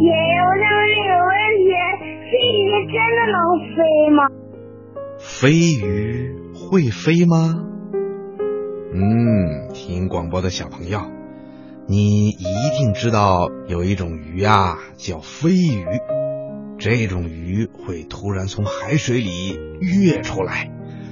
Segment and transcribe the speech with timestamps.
[0.00, 1.30] 也有这么一个问
[1.60, 1.68] 题：
[2.24, 3.36] 飞鱼真的能
[3.76, 3.78] 飞
[4.16, 4.24] 吗？
[5.18, 7.66] 飞鱼会飞吗？
[8.94, 11.00] 嗯，听广播的小朋友，
[11.86, 15.84] 你一定知道有一种鱼啊，叫飞鱼。
[16.78, 20.70] 这种鱼会突然从海水里跃出来，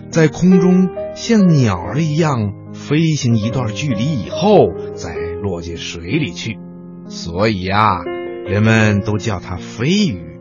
[0.09, 6.57] 在空中像鸟儿一样飞行一段距离以后，再落进水里去。
[7.05, 8.01] 所以啊，
[8.49, 10.41] 人们都叫它飞鱼。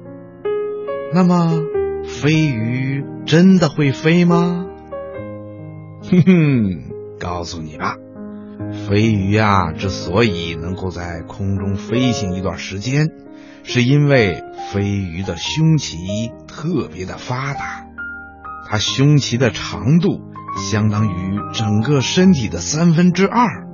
[1.14, 1.62] 那么，
[2.06, 4.66] 飞鱼真的会飞吗？
[6.10, 7.98] 哼哼，告诉你吧，
[8.88, 13.10] 飞鱼呀，之所以能够在空中飞行一段时间，
[13.64, 17.86] 是因为飞鱼的胸鳍特别的发达，
[18.70, 20.32] 它胸鳍的长度
[20.72, 23.67] 相当于整个身体的三分之二。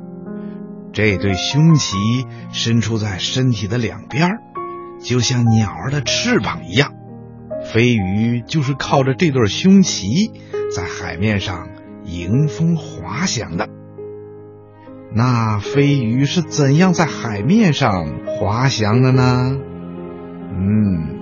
[0.93, 4.29] 这对胸鳍伸出在身体的两边，
[5.01, 6.93] 就像鸟儿的翅膀一样。
[7.65, 10.31] 飞鱼就是靠着这对胸鳍
[10.75, 11.69] 在海面上
[12.03, 13.69] 迎风滑翔的。
[15.15, 19.57] 那飞鱼是怎样在海面上滑翔的呢？
[20.51, 21.19] 嗯，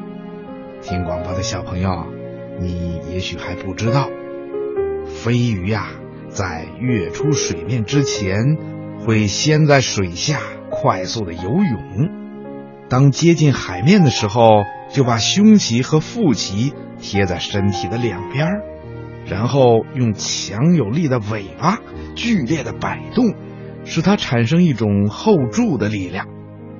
[0.82, 2.08] 听广播的小朋友，
[2.60, 4.10] 你也许还不知道，
[5.06, 5.88] 飞鱼呀，
[6.30, 8.58] 在跃出水面之前，
[9.06, 12.10] 会先在水下快速的游泳。
[12.88, 18.48] 当接近海面的时候，就把胸鳍和腹鳍贴在身体的两边，
[19.26, 21.80] 然后用强有力的尾巴
[22.16, 23.34] 剧烈的摆动，
[23.86, 26.28] 使它产生一种后柱的力量，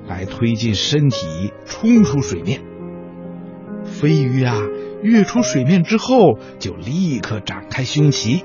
[0.06, 2.60] 来推进身体冲出水面。
[3.84, 4.56] 飞鱼啊，
[5.02, 8.44] 跃出水面之后，就立刻展开胸鳍，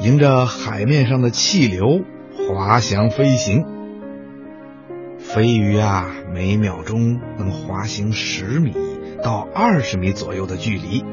[0.00, 2.00] 迎着海面上的气流
[2.48, 3.64] 滑翔飞行。
[5.18, 8.72] 飞鱼啊，每秒钟能滑行十米
[9.20, 11.04] 到二十米左右的距离。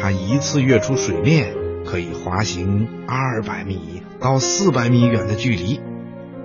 [0.00, 1.54] 它一次跃出水面，
[1.84, 5.80] 可以滑行二百米到四百米远的距离，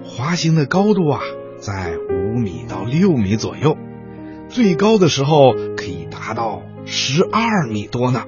[0.04, 1.22] 滑行的高度啊，
[1.60, 3.78] 在五米到六米左右，
[4.50, 8.24] 最高的时候可以达到十二米多呢。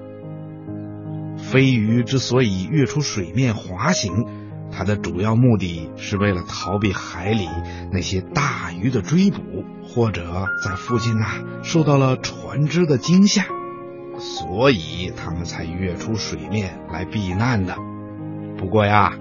[1.37, 4.25] 飞鱼之所以跃出水面滑行，
[4.71, 7.47] 它的主要目的是为了逃避海里
[7.91, 9.41] 那些大鱼的追捕，
[9.83, 11.25] 或者在附近呐
[11.63, 13.45] 受到了船只的惊吓，
[14.17, 17.75] 所以它们才跃出水面来避难的。
[18.57, 19.17] 不过呀，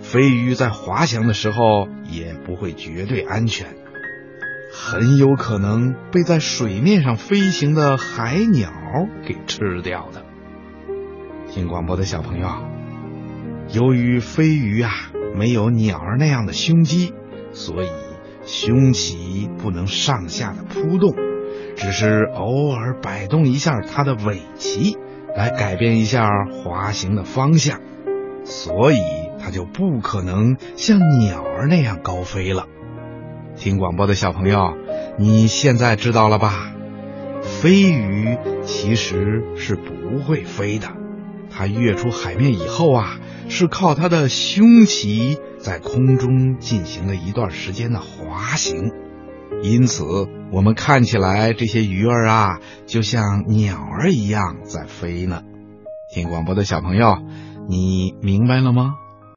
[0.00, 3.66] 飞鱼在滑翔的时候也不会绝对安全，
[4.72, 8.70] 很有可能被在水面上飞行的海鸟
[9.26, 10.24] 给吃掉的。
[11.48, 12.75] 听广播的小朋友。
[13.72, 14.90] 由于飞鱼啊
[15.34, 17.12] 没有鸟儿那样的胸肌，
[17.52, 17.88] 所以
[18.44, 21.14] 胸鳍不能上下的扑动，
[21.76, 24.96] 只是偶尔摆动一下它的尾鳍，
[25.36, 27.80] 来改变一下滑行的方向，
[28.44, 28.98] 所以
[29.38, 32.66] 它就不可能像鸟儿那样高飞了。
[33.56, 34.76] 听广播的小朋友，
[35.18, 36.72] 你现在知道了吧？
[37.42, 40.88] 飞鱼其实是不会飞的，
[41.50, 43.18] 它跃出海面以后啊。
[43.48, 48.92] 是靠它的胸鳍在空中进行了一段时间的滑行，
[49.62, 50.04] 因此
[50.52, 55.42] 我们看起来这些鱼儿啊，就像鸟儿一样在飞呢。
[56.12, 57.16] 听广播的小朋友，
[57.68, 58.94] 你明白了吗？